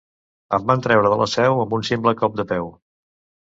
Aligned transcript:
Em 0.57 0.63
van 0.71 0.81
treure 0.85 1.11
de 1.15 1.21
la 1.21 1.29
Seu 1.35 1.63
amb 1.67 1.77
un 1.81 1.87
simple 1.93 2.17
cop 2.25 2.43
de 2.43 2.51
peu. 2.57 2.77